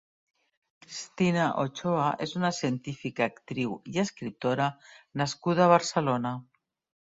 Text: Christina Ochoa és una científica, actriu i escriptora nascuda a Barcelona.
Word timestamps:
Christina 0.85 1.43
Ochoa 1.63 2.07
és 2.27 2.33
una 2.39 2.51
científica, 2.61 3.27
actriu 3.35 3.77
i 3.93 4.01
escriptora 4.05 4.71
nascuda 5.23 5.69
a 5.69 5.71
Barcelona. 5.75 6.35